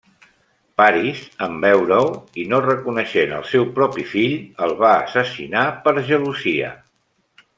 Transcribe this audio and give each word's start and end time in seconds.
Paris 0.81 1.19
en 1.47 1.59
veure-ho, 1.65 2.07
i 2.43 2.45
no 2.53 2.61
reconeixent 2.67 3.35
el 3.41 3.45
seu 3.51 3.67
propi 3.77 4.07
fill, 4.15 4.33
el 4.69 4.75
va 4.81 4.93
assassinar 5.03 5.67
per 5.85 5.95
gelosia. 6.11 6.75